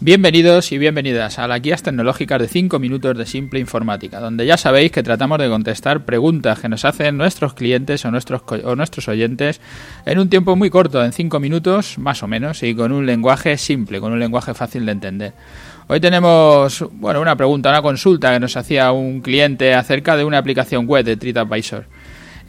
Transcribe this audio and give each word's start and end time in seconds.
Bienvenidos 0.00 0.70
y 0.70 0.78
bienvenidas 0.78 1.40
a 1.40 1.48
las 1.48 1.60
guías 1.60 1.82
tecnológicas 1.82 2.40
de 2.40 2.46
5 2.46 2.78
minutos 2.78 3.18
de 3.18 3.26
simple 3.26 3.58
informática, 3.58 4.20
donde 4.20 4.46
ya 4.46 4.56
sabéis 4.56 4.92
que 4.92 5.02
tratamos 5.02 5.40
de 5.40 5.48
contestar 5.48 6.04
preguntas 6.04 6.60
que 6.60 6.68
nos 6.68 6.84
hacen 6.84 7.16
nuestros 7.16 7.52
clientes 7.54 8.04
o 8.04 8.12
nuestros, 8.12 8.42
o 8.62 8.76
nuestros 8.76 9.08
oyentes 9.08 9.60
en 10.06 10.20
un 10.20 10.30
tiempo 10.30 10.54
muy 10.54 10.70
corto, 10.70 11.04
en 11.04 11.10
5 11.10 11.40
minutos 11.40 11.98
más 11.98 12.22
o 12.22 12.28
menos, 12.28 12.62
y 12.62 12.76
con 12.76 12.92
un 12.92 13.06
lenguaje 13.06 13.58
simple, 13.58 13.98
con 13.98 14.12
un 14.12 14.20
lenguaje 14.20 14.54
fácil 14.54 14.86
de 14.86 14.92
entender. 14.92 15.32
Hoy 15.88 15.98
tenemos 15.98 16.84
bueno, 16.92 17.20
una 17.20 17.34
pregunta, 17.34 17.70
una 17.70 17.82
consulta 17.82 18.32
que 18.32 18.38
nos 18.38 18.56
hacía 18.56 18.92
un 18.92 19.20
cliente 19.20 19.74
acerca 19.74 20.16
de 20.16 20.22
una 20.22 20.38
aplicación 20.38 20.86
web 20.86 21.04
de 21.04 21.16
TreatAdvisor. 21.16 21.86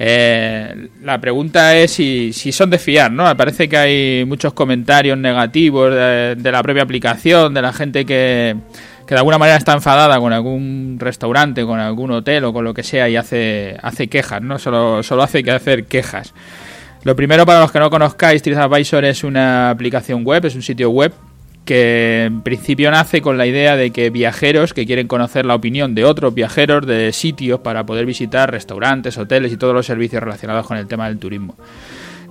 Eh, 0.01 0.87
la 1.03 1.19
pregunta 1.19 1.75
es 1.75 1.91
si, 1.91 2.31
son 2.31 2.69
de 2.69 2.79
fiar, 2.79 3.11
¿no? 3.11 3.35
Parece 3.35 3.67
que 3.67 3.77
hay 3.77 4.25
muchos 4.25 4.53
comentarios 4.53 5.17
negativos 5.17 5.93
de, 5.93 6.51
la 6.51 6.63
propia 6.63 6.83
aplicación, 6.83 7.53
de 7.53 7.61
la 7.61 7.73
gente 7.73 8.05
que, 8.05 8.55
que, 9.05 9.13
de 9.13 9.17
alguna 9.17 9.37
manera 9.37 9.57
está 9.57 9.73
enfadada 9.73 10.17
con 10.19 10.31
algún 10.31 10.95
restaurante, 10.99 11.65
con 11.65 11.81
algún 11.81 12.11
hotel 12.11 12.45
o 12.45 12.53
con 12.53 12.63
lo 12.63 12.73
que 12.73 12.81
sea 12.81 13.09
y 13.09 13.17
hace, 13.17 13.75
hace 13.83 14.07
quejas, 14.07 14.41
¿no? 14.41 14.57
Solo, 14.57 15.03
solo 15.03 15.21
hace 15.21 15.43
que 15.43 15.51
hacer 15.51 15.85
quejas. 15.85 16.33
Lo 17.03 17.15
primero, 17.17 17.45
para 17.45 17.59
los 17.59 17.71
que 17.71 17.79
no 17.79 17.89
conozcáis, 17.89 18.41
TripAdvisor 18.41 19.03
es 19.03 19.25
una 19.25 19.69
aplicación 19.69 20.23
web, 20.23 20.45
es 20.45 20.55
un 20.55 20.61
sitio 20.61 20.89
web 20.91 21.11
que 21.69 22.23
en 22.23 22.41
principio 22.41 22.89
nace 22.89 23.21
con 23.21 23.37
la 23.37 23.45
idea 23.45 23.75
de 23.75 23.91
que 23.91 24.09
viajeros 24.09 24.73
que 24.73 24.87
quieren 24.87 25.07
conocer 25.07 25.45
la 25.45 25.53
opinión 25.53 25.93
de 25.93 26.03
otros 26.03 26.33
viajeros 26.33 26.87
de 26.87 27.13
sitios 27.13 27.59
para 27.59 27.85
poder 27.85 28.07
visitar 28.07 28.49
restaurantes, 28.49 29.19
hoteles 29.19 29.53
y 29.53 29.57
todos 29.57 29.75
los 29.75 29.85
servicios 29.85 30.23
relacionados 30.23 30.65
con 30.65 30.77
el 30.77 30.87
tema 30.87 31.07
del 31.07 31.19
turismo. 31.19 31.55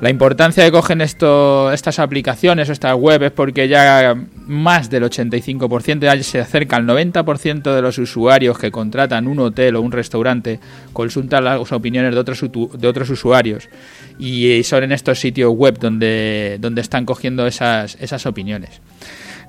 La 0.00 0.10
importancia 0.10 0.64
de 0.64 0.72
cogen 0.72 1.00
estas 1.00 1.98
aplicaciones 2.00 2.68
o 2.68 2.72
estas 2.72 2.96
webs 2.96 3.26
es 3.26 3.30
porque 3.30 3.68
ya 3.68 4.16
más 4.48 4.90
del 4.90 5.04
85%, 5.04 6.00
ya 6.00 6.20
se 6.24 6.40
acerca 6.40 6.74
al 6.74 6.84
90% 6.84 7.72
de 7.72 7.80
los 7.80 7.96
usuarios 7.98 8.58
que 8.58 8.72
contratan 8.72 9.28
un 9.28 9.38
hotel 9.38 9.76
o 9.76 9.82
un 9.82 9.92
restaurante, 9.92 10.58
consultan 10.92 11.44
las 11.44 11.70
opiniones 11.70 12.12
de 12.12 12.18
otros, 12.18 12.40
de 12.40 12.88
otros 12.88 13.08
usuarios 13.08 13.68
y 14.18 14.64
son 14.64 14.82
en 14.82 14.90
estos 14.90 15.20
sitios 15.20 15.52
web 15.54 15.78
donde, 15.78 16.56
donde 16.58 16.80
están 16.80 17.04
cogiendo 17.04 17.46
esas, 17.46 17.96
esas 18.00 18.26
opiniones. 18.26 18.80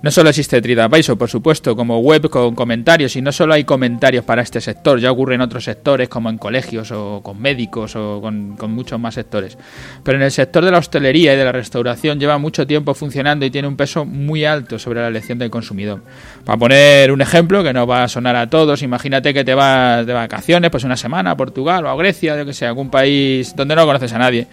No 0.02 0.11
solo 0.11 0.30
existe 0.30 0.61
TripAdvisor, 0.61 1.17
por 1.17 1.30
supuesto, 1.30 1.75
como 1.75 2.00
web 2.00 2.30
con 2.30 2.55
comentarios, 2.55 3.17
y 3.17 3.22
no 3.22 3.33
solo 3.33 3.53
hay 3.53 3.66
comentarios 3.66 4.23
para 4.23 4.41
este 4.41 4.61
sector, 4.61 4.97
ya 4.97 5.11
ocurre 5.11 5.36
en 5.36 5.41
otros 5.41 5.66
sectores, 5.66 6.08
como 6.08 6.30
en 6.30 6.38
colegios 6.38 6.89
o 6.94 7.19
con 7.22 7.41
médicos 7.41 7.97
o 7.97 8.22
con, 8.22 8.56
muchos 8.72 8.97
más 8.97 9.16
sectores. 9.16 9.58
Pero 10.02 10.17
en 10.17 10.23
el 10.23 10.31
sector 10.31 10.64
de 10.64 10.72
la 10.72 10.78
hostelería 10.78 11.33
y 11.33 11.38
de 11.38 11.44
la 11.44 11.52
restauración 11.52 12.17
lleva 12.17 12.38
mucho 12.38 12.66
tiempo 12.66 12.94
funcionando 12.94 13.45
y 13.45 13.52
tiene 13.52 13.67
un 13.67 13.75
peso 13.75 14.06
muy 14.06 14.45
alto 14.45 14.80
sobre 14.80 15.02
la 15.02 15.09
elección 15.09 15.38
del 15.38 15.50
consumidor. 15.50 16.02
Para 16.45 16.58
poner 16.58 17.11
un 17.11 17.19
ejemplo 17.19 17.61
que 17.61 17.73
no 17.73 17.86
va 17.86 18.03
a 18.03 18.08
sonar 18.08 18.38
a 18.38 18.50
todos, 18.50 18.81
imagínate 18.81 19.34
que 19.34 19.44
te 19.44 19.53
vas 19.53 20.06
de 20.06 20.13
vacaciones, 20.13 20.72
pues 20.72 20.86
una 20.86 20.95
semana 20.95 21.31
a 21.31 21.36
Portugal 21.36 21.86
o 21.86 21.89
a 21.89 21.95
Grecia, 21.97 22.38
yo 22.38 22.45
que 22.45 22.53
sé, 22.53 22.66
algún 22.66 22.89
país 22.89 23.53
donde 23.53 23.75
no 23.75 23.86
conoces 23.86 24.13
a 24.13 24.17
nadie. 24.17 24.47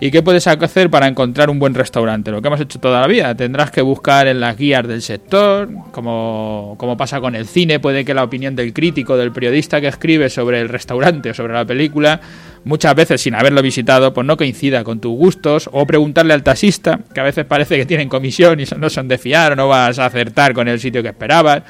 ¿Y 0.00 0.12
qué 0.12 0.22
puedes 0.22 0.46
hacer 0.46 0.90
para 0.90 1.08
encontrar 1.08 1.50
un 1.50 1.58
buen 1.58 1.74
restaurante? 1.74 2.30
Lo 2.30 2.40
que 2.40 2.46
hemos 2.46 2.60
hecho 2.60 2.78
toda 2.78 3.00
la 3.00 3.08
vida. 3.08 3.34
Tendrás 3.34 3.72
que 3.72 3.82
buscar 3.82 4.28
en 4.28 4.38
las 4.38 4.56
guías 4.56 4.86
del 4.86 5.02
sector, 5.02 5.68
como, 5.90 6.76
como 6.78 6.96
pasa 6.96 7.20
con 7.20 7.34
el 7.34 7.48
cine, 7.48 7.80
puede 7.80 8.04
que 8.04 8.14
la 8.14 8.22
opinión 8.22 8.54
del 8.54 8.72
crítico, 8.72 9.16
del 9.16 9.32
periodista 9.32 9.80
que 9.80 9.88
escribe 9.88 10.30
sobre 10.30 10.60
el 10.60 10.68
restaurante 10.68 11.30
o 11.30 11.34
sobre 11.34 11.54
la 11.54 11.64
película, 11.64 12.20
muchas 12.62 12.94
veces 12.94 13.20
sin 13.20 13.34
haberlo 13.34 13.60
visitado, 13.60 14.14
pues 14.14 14.24
no 14.24 14.36
coincida 14.36 14.84
con 14.84 15.00
tus 15.00 15.16
gustos, 15.16 15.68
o 15.72 15.84
preguntarle 15.84 16.32
al 16.32 16.44
taxista, 16.44 17.00
que 17.12 17.18
a 17.18 17.24
veces 17.24 17.44
parece 17.44 17.76
que 17.76 17.84
tienen 17.84 18.08
comisión 18.08 18.60
y 18.60 18.66
no 18.76 18.90
son 18.90 19.08
de 19.08 19.18
fiar, 19.18 19.52
o 19.52 19.56
no 19.56 19.66
vas 19.66 19.98
a 19.98 20.06
acertar 20.06 20.54
con 20.54 20.68
el 20.68 20.78
sitio 20.78 21.02
que 21.02 21.08
esperabas 21.08 21.64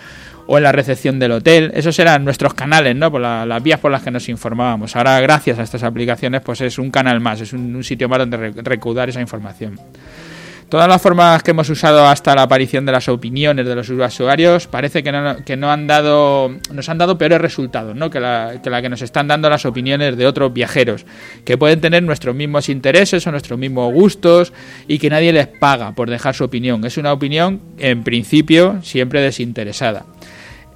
o 0.48 0.56
en 0.56 0.64
la 0.64 0.72
recepción 0.72 1.18
del 1.18 1.32
hotel. 1.32 1.70
Esos 1.74 1.96
eran 1.98 2.24
nuestros 2.24 2.54
canales, 2.54 2.96
¿no? 2.96 3.12
Por 3.12 3.20
las 3.20 3.62
vías 3.62 3.78
por 3.78 3.92
las 3.92 4.02
que 4.02 4.10
nos 4.10 4.28
informábamos. 4.30 4.96
Ahora, 4.96 5.20
gracias 5.20 5.58
a 5.58 5.62
estas 5.62 5.82
aplicaciones, 5.82 6.40
pues 6.40 6.62
es 6.62 6.78
un 6.78 6.90
canal 6.90 7.20
más, 7.20 7.42
es 7.42 7.52
un, 7.52 7.84
sitio 7.84 8.08
más 8.08 8.18
donde 8.18 8.50
recaudar 8.62 9.10
esa 9.10 9.20
información. 9.20 9.78
Todas 10.70 10.88
las 10.88 11.00
formas 11.00 11.42
que 11.42 11.52
hemos 11.52 11.68
usado 11.70 12.06
hasta 12.06 12.34
la 12.34 12.42
aparición 12.42 12.84
de 12.86 12.92
las 12.92 13.08
opiniones 13.08 13.66
de 13.66 13.74
los 13.74 13.88
usuarios 13.88 14.66
parece 14.66 15.02
que 15.02 15.12
no, 15.12 15.36
que 15.44 15.56
no 15.56 15.70
han 15.70 15.86
dado, 15.86 16.50
nos 16.72 16.88
han 16.88 16.98
dado 16.98 17.16
peores 17.16 17.40
resultados 17.40 17.96
¿no? 17.96 18.10
que, 18.10 18.20
la, 18.20 18.60
que 18.62 18.68
la 18.68 18.82
que 18.82 18.90
nos 18.90 19.00
están 19.00 19.28
dando 19.28 19.48
las 19.48 19.64
opiniones 19.64 20.16
de 20.16 20.26
otros 20.26 20.52
viajeros, 20.52 21.06
que 21.46 21.56
pueden 21.56 21.80
tener 21.80 22.02
nuestros 22.02 22.34
mismos 22.34 22.68
intereses 22.68 23.26
o 23.26 23.30
nuestros 23.30 23.58
mismos 23.58 23.94
gustos 23.94 24.52
y 24.86 24.98
que 24.98 25.08
nadie 25.08 25.32
les 25.32 25.46
paga 25.46 25.92
por 25.92 26.10
dejar 26.10 26.34
su 26.34 26.44
opinión. 26.44 26.84
Es 26.84 26.98
una 26.98 27.14
opinión, 27.14 27.60
en 27.78 28.02
principio, 28.02 28.80
siempre 28.82 29.22
desinteresada. 29.22 30.04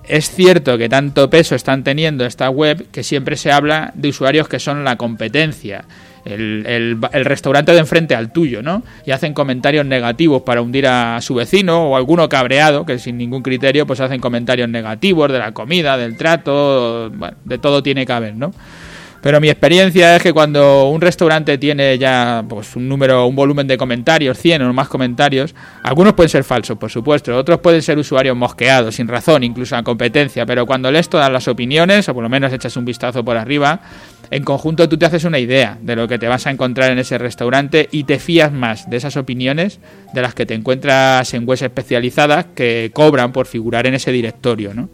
Es 0.04 0.30
cierto 0.30 0.76
que 0.78 0.88
tanto 0.88 1.30
peso 1.30 1.54
están 1.54 1.84
teniendo 1.84 2.24
esta 2.26 2.50
web 2.50 2.86
que 2.90 3.02
siempre 3.02 3.36
se 3.36 3.52
habla 3.52 3.92
de 3.94 4.08
usuarios 4.08 4.48
que 4.48 4.58
son 4.58 4.84
la 4.84 4.96
competencia, 4.96 5.84
el, 6.24 6.98
restaurante 7.24 7.72
de 7.72 7.78
enfrente 7.78 8.14
al 8.14 8.32
tuyo, 8.32 8.62
¿no? 8.62 8.82
Y 9.06 9.12
hacen 9.12 9.32
comentarios 9.32 9.86
negativos 9.86 10.42
para 10.42 10.60
hundir 10.60 10.86
a 10.86 11.20
su 11.20 11.34
vecino 11.34 11.88
o 11.88 11.96
alguno 11.96 12.28
cabreado 12.28 12.84
que 12.84 12.98
sin 12.98 13.16
ningún 13.16 13.42
criterio 13.42 13.86
pues 13.86 14.00
hacen 14.00 14.20
comentarios 14.20 14.68
negativos 14.68 15.30
de 15.30 15.38
la 15.38 15.52
comida, 15.52 15.96
del 15.96 16.16
trato, 16.16 17.10
de 17.44 17.58
todo 17.58 17.82
tiene 17.82 18.04
que 18.04 18.12
haber, 18.12 18.34
¿no? 18.34 18.52
Pero 19.22 19.40
mi 19.40 19.48
experiencia 19.48 20.16
es 20.16 20.22
que 20.22 20.32
cuando 20.32 20.88
un 20.88 21.00
restaurante 21.00 21.56
tiene 21.56 21.96
ya 21.96 22.44
pues, 22.48 22.74
un 22.74 22.88
número, 22.88 23.24
un 23.24 23.36
volumen 23.36 23.68
de 23.68 23.78
comentarios, 23.78 24.36
100 24.36 24.62
o 24.62 24.72
más 24.72 24.88
comentarios, 24.88 25.54
algunos 25.84 26.14
pueden 26.14 26.28
ser 26.28 26.42
falsos, 26.42 26.76
por 26.76 26.90
supuesto, 26.90 27.36
otros 27.36 27.60
pueden 27.60 27.82
ser 27.82 27.98
usuarios 27.98 28.36
mosqueados, 28.36 28.96
sin 28.96 29.06
razón, 29.06 29.44
incluso 29.44 29.76
a 29.76 29.84
competencia, 29.84 30.44
pero 30.44 30.66
cuando 30.66 30.90
lees 30.90 31.08
todas 31.08 31.30
las 31.30 31.46
opiniones, 31.46 32.08
o 32.08 32.14
por 32.14 32.24
lo 32.24 32.28
menos 32.28 32.52
echas 32.52 32.76
un 32.76 32.84
vistazo 32.84 33.24
por 33.24 33.36
arriba, 33.36 33.80
en 34.28 34.42
conjunto 34.42 34.88
tú 34.88 34.98
te 34.98 35.06
haces 35.06 35.22
una 35.22 35.38
idea 35.38 35.78
de 35.80 35.94
lo 35.94 36.08
que 36.08 36.18
te 36.18 36.26
vas 36.26 36.48
a 36.48 36.50
encontrar 36.50 36.90
en 36.90 36.98
ese 36.98 37.16
restaurante 37.16 37.88
y 37.92 38.02
te 38.02 38.18
fías 38.18 38.50
más 38.50 38.90
de 38.90 38.96
esas 38.96 39.16
opiniones 39.16 39.78
de 40.12 40.20
las 40.20 40.34
que 40.34 40.46
te 40.46 40.54
encuentras 40.54 41.32
en 41.32 41.48
webs 41.48 41.62
especializadas 41.62 42.46
que 42.56 42.90
cobran 42.92 43.30
por 43.30 43.46
figurar 43.46 43.86
en 43.86 43.94
ese 43.94 44.10
directorio, 44.10 44.74
¿no? 44.74 44.88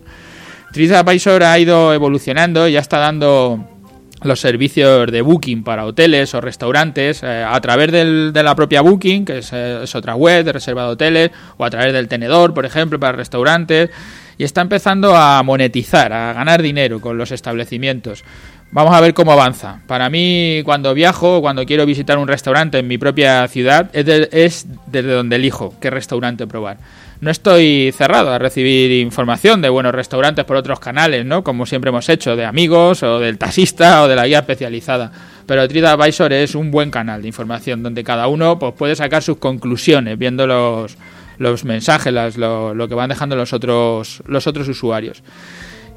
TripAdvisor 0.72 1.44
ha 1.44 1.58
ido 1.58 1.94
evolucionando 1.94 2.68
y 2.68 2.72
ya 2.72 2.80
está 2.80 2.98
dando 2.98 3.77
los 4.22 4.40
servicios 4.40 5.10
de 5.10 5.22
booking 5.22 5.62
para 5.62 5.84
hoteles 5.84 6.34
o 6.34 6.40
restaurantes 6.40 7.22
eh, 7.22 7.44
a 7.46 7.60
través 7.60 7.92
de 7.92 8.42
la 8.42 8.54
propia 8.54 8.80
Booking, 8.80 9.24
que 9.24 9.40
eh, 9.52 9.80
es, 9.82 9.94
otra 9.94 10.14
web 10.14 10.44
de 10.44 10.52
reserva 10.52 10.84
de 10.84 10.88
hoteles, 10.90 11.30
o 11.56 11.64
a 11.64 11.70
través 11.70 11.92
del 11.92 12.08
tenedor, 12.08 12.54
por 12.54 12.66
ejemplo, 12.66 12.98
para 12.98 13.12
restaurantes, 13.12 13.90
y 14.36 14.44
está 14.44 14.60
empezando 14.60 15.16
a 15.16 15.42
monetizar, 15.42 16.12
a 16.12 16.32
ganar 16.32 16.62
dinero 16.62 17.00
con 17.00 17.18
los 17.18 17.32
establecimientos. 17.32 18.24
Vamos 18.70 18.94
a 18.94 19.00
ver 19.00 19.14
cómo 19.14 19.32
avanza. 19.32 19.80
Para 19.86 20.10
mí, 20.10 20.60
cuando 20.64 20.92
viajo, 20.94 21.40
cuando 21.40 21.64
quiero 21.64 21.86
visitar 21.86 22.18
un 22.18 22.28
restaurante 22.28 22.78
en 22.78 22.86
mi 22.86 22.98
propia 22.98 23.48
ciudad, 23.48 23.90
es, 23.94 24.06
es 24.06 24.66
desde 24.90 25.12
donde 25.12 25.36
elijo 25.36 25.74
qué 25.80 25.90
restaurante 25.90 26.46
probar 26.46 26.78
no 27.20 27.30
estoy 27.30 27.92
cerrado 27.96 28.32
a 28.32 28.38
recibir 28.38 28.92
información 28.92 29.60
de 29.60 29.68
buenos 29.68 29.92
restaurantes 29.92 30.44
por 30.44 30.56
otros 30.56 30.78
canales, 30.78 31.24
¿no? 31.24 31.42
Como 31.42 31.66
siempre 31.66 31.88
hemos 31.88 32.08
hecho, 32.08 32.36
de 32.36 32.44
amigos 32.44 33.02
o 33.02 33.18
del 33.18 33.38
taxista 33.38 34.02
o 34.02 34.08
de 34.08 34.14
la 34.14 34.26
guía 34.26 34.38
especializada. 34.40 35.10
Pero 35.46 35.66
TripAdvisor 35.66 36.32
es 36.32 36.54
un 36.54 36.70
buen 36.70 36.90
canal 36.90 37.22
de 37.22 37.28
información 37.28 37.82
donde 37.82 38.04
cada 38.04 38.28
uno 38.28 38.58
pues, 38.58 38.74
puede 38.74 38.94
sacar 38.94 39.22
sus 39.22 39.38
conclusiones 39.38 40.16
viendo 40.16 40.46
los, 40.46 40.96
los 41.38 41.64
mensajes, 41.64 42.36
lo, 42.36 42.74
lo, 42.74 42.88
que 42.88 42.94
van 42.94 43.08
dejando 43.08 43.34
los 43.34 43.52
otros, 43.52 44.22
los 44.26 44.46
otros 44.46 44.68
usuarios. 44.68 45.22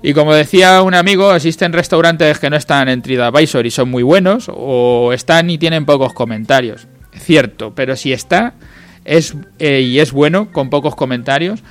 Y 0.02 0.14
como 0.14 0.34
decía 0.34 0.82
un 0.82 0.96
amigo, 0.96 1.36
existen 1.36 1.74
restaurantes 1.74 2.40
que 2.40 2.50
no 2.50 2.56
están 2.56 2.90
en 2.90 3.04
TripAdvisor 3.04 3.68
y 3.68 3.72
son 3.72 3.92
muy 3.92 4.02
buenos, 4.02 4.50
o 4.52 5.14
están 5.14 5.52
y 5.52 5.60
tienen 5.60 5.86
pocos 5.86 6.14
comentarios. 6.14 6.88
Cierto, 7.14 7.76
pero 7.76 7.96
si 7.96 8.12
está, 8.12 8.56
es, 9.06 9.36
eh, 9.60 9.82
y 9.82 10.00
es 10.00 10.12
bueno, 10.12 10.52
con 10.52 10.70
pocos 10.70 10.96
comentarios, 10.96 11.64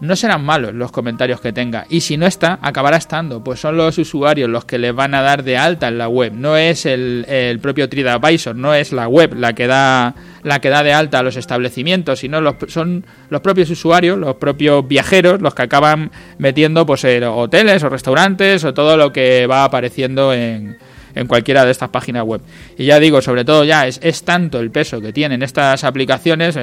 no 0.00 0.16
serán 0.16 0.44
malos 0.44 0.72
los 0.74 0.92
comentarios 0.92 1.40
que 1.40 1.52
tenga. 1.52 1.86
Y 1.90 2.00
si 2.00 2.16
no 2.16 2.26
está, 2.26 2.58
acabará 2.62 2.96
estando. 2.96 3.44
Pues 3.44 3.60
son 3.60 3.76
los 3.76 3.98
usuarios 3.98 4.48
los 4.48 4.64
que 4.64 4.78
le 4.78 4.92
van 4.92 5.14
a 5.14 5.20
dar 5.20 5.44
de 5.44 5.58
alta 5.58 5.88
en 5.88 5.98
la 5.98 6.08
web. 6.08 6.32
No 6.32 6.56
es 6.56 6.86
el, 6.86 7.26
el 7.28 7.58
propio 7.60 7.88
TripAdvisor, 7.88 8.56
no 8.56 8.74
es 8.74 8.92
la 8.92 9.08
web 9.08 9.34
la 9.34 9.52
que 9.54 9.66
da 9.66 10.14
la 10.42 10.58
que 10.60 10.70
da 10.70 10.82
de 10.82 10.94
alta 10.94 11.18
a 11.18 11.22
los 11.22 11.36
establecimientos, 11.36 12.20
sino 12.20 12.40
los, 12.40 12.54
son 12.68 13.04
los 13.28 13.42
propios 13.42 13.68
usuarios, 13.68 14.16
los 14.18 14.36
propios 14.36 14.88
viajeros, 14.88 15.42
los 15.42 15.54
que 15.54 15.62
acaban 15.62 16.10
metiendo 16.38 16.86
pues 16.86 17.04
hoteles 17.04 17.82
o 17.82 17.90
restaurantes 17.90 18.64
o 18.64 18.72
todo 18.72 18.96
lo 18.96 19.12
que 19.12 19.46
va 19.46 19.64
apareciendo 19.64 20.32
en, 20.32 20.78
en 21.14 21.26
cualquiera 21.26 21.64
de 21.64 21.70
estas 21.70 21.90
páginas 21.90 22.24
web. 22.24 22.40
Y 22.78 22.86
ya 22.86 22.98
digo, 23.00 23.20
sobre 23.22 23.44
todo 23.44 23.64
ya 23.64 23.86
es, 23.86 24.00
es 24.02 24.22
tanto 24.24 24.60
el 24.60 24.70
peso 24.70 25.00
que 25.00 25.12
tienen 25.12 25.42
estas 25.42 25.84
aplicaciones, 25.84 26.58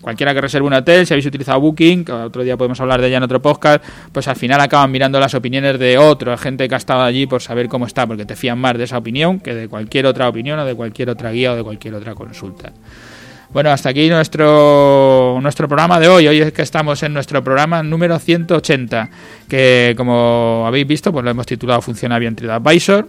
cualquiera 0.00 0.34
que 0.34 0.40
reserve 0.40 0.66
un 0.66 0.74
hotel, 0.74 1.06
si 1.06 1.14
habéis 1.14 1.26
utilizado 1.26 1.60
Booking, 1.60 2.04
que 2.04 2.12
otro 2.12 2.42
día 2.42 2.56
podemos 2.56 2.80
hablar 2.80 3.00
de 3.00 3.08
ella 3.08 3.18
en 3.18 3.22
otro 3.22 3.40
podcast, 3.40 3.84
pues 4.12 4.28
al 4.28 4.36
final 4.36 4.60
acaban 4.60 4.90
mirando 4.90 5.18
las 5.20 5.34
opiniones 5.34 5.78
de 5.78 5.98
otra 5.98 6.36
gente 6.36 6.68
que 6.68 6.74
ha 6.74 6.78
estado 6.78 7.02
allí 7.02 7.26
por 7.26 7.42
saber 7.42 7.68
cómo 7.68 7.86
está, 7.86 8.06
porque 8.06 8.24
te 8.24 8.36
fían 8.36 8.58
más 8.58 8.76
de 8.76 8.84
esa 8.84 8.98
opinión 8.98 9.40
que 9.40 9.54
de 9.54 9.68
cualquier 9.68 10.06
otra 10.06 10.28
opinión 10.28 10.58
o 10.58 10.64
de 10.64 10.74
cualquier 10.74 11.10
otra 11.10 11.30
guía 11.30 11.52
o 11.52 11.56
de 11.56 11.62
cualquier 11.62 11.94
otra 11.94 12.14
consulta. 12.14 12.72
Bueno, 13.52 13.70
hasta 13.70 13.90
aquí 13.90 14.08
nuestro, 14.08 15.38
nuestro 15.42 15.68
programa 15.68 16.00
de 16.00 16.08
hoy. 16.08 16.26
Hoy 16.26 16.40
es 16.40 16.54
que 16.54 16.62
estamos 16.62 17.02
en 17.02 17.12
nuestro 17.12 17.44
programa 17.44 17.82
número 17.82 18.18
180, 18.18 19.10
que 19.46 19.92
como 19.94 20.64
habéis 20.66 20.86
visto, 20.86 21.12
pues 21.12 21.22
lo 21.22 21.30
hemos 21.30 21.44
titulado 21.44 21.82
Funciona 21.82 22.18
bien 22.18 22.34
TradeAdvisor. 22.34 23.06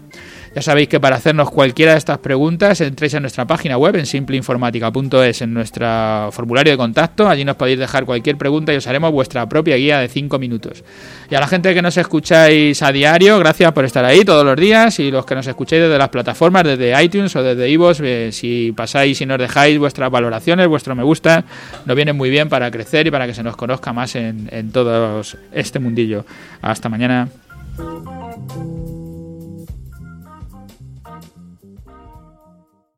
Ya 0.56 0.62
sabéis 0.62 0.88
que 0.88 1.00
para 1.00 1.16
hacernos 1.16 1.50
cualquiera 1.50 1.94
de 1.94 1.98
estas 1.98 2.20
preguntas 2.20 2.80
entréis 2.80 3.16
en 3.16 3.24
nuestra 3.24 3.46
página 3.48 3.76
web 3.76 3.96
en 3.96 4.06
simpleinformática.es 4.06 5.42
en 5.42 5.52
nuestro 5.52 6.30
formulario 6.32 6.74
de 6.74 6.78
contacto. 6.78 7.28
Allí 7.28 7.44
nos 7.44 7.56
podéis 7.56 7.80
dejar 7.80 8.06
cualquier 8.06 8.38
pregunta 8.38 8.72
y 8.72 8.76
os 8.76 8.86
haremos 8.86 9.12
vuestra 9.12 9.50
propia 9.50 9.78
guía 9.78 9.98
de 9.98 10.08
5 10.10 10.38
minutos. 10.38 10.84
Y 11.32 11.34
a 11.34 11.40
la 11.40 11.48
gente 11.48 11.74
que 11.74 11.82
nos 11.82 11.98
escucháis 11.98 12.84
a 12.84 12.92
diario, 12.92 13.40
gracias 13.40 13.72
por 13.72 13.84
estar 13.84 14.06
ahí 14.06 14.24
todos 14.24 14.46
los 14.46 14.56
días 14.56 15.00
y 15.00 15.10
los 15.10 15.26
que 15.26 15.34
nos 15.34 15.48
escucháis 15.48 15.82
desde 15.82 15.98
las 15.98 16.10
plataformas, 16.10 16.64
desde 16.64 17.04
iTunes 17.04 17.36
o 17.36 17.42
desde 17.42 17.68
iVoox, 17.72 18.00
eh, 18.02 18.30
si 18.32 18.72
pasáis 18.74 19.20
y 19.22 19.26
nos 19.26 19.40
dejáis 19.40 19.80
vuestras 19.80 20.12
valoraciones, 20.12 20.68
vuestro 20.68 20.94
me 20.94 21.04
gusta, 21.04 21.46
nos 21.86 21.96
viene 21.96 22.14
muy 22.14 22.30
bien 22.30 22.48
para 22.48 22.70
crecer 22.70 23.08
y 23.08 23.12
para 23.12 23.26
que 23.26 23.34
se 23.34 23.42
nos 23.42 23.56
conozca 23.56 23.92
más 23.92 24.16
en, 24.16 24.50
en 24.52 24.72
todo 24.72 25.24
este 25.52 25.80
mundillo. 25.80 26.26
Hasta 26.62 26.90
mañana. 26.90 27.28